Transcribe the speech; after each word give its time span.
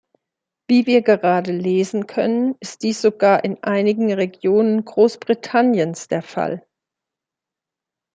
Wie 0.67 0.87
wir 0.87 1.03
gerade 1.03 1.51
lesen 1.51 2.07
können, 2.07 2.55
ist 2.59 2.81
dies 2.81 3.03
sogar 3.03 3.43
in 3.43 3.61
einigen 3.63 4.11
Regionen 4.11 4.83
Großbritanniens 4.83 6.07
der 6.07 6.23
Fall. 6.23 6.65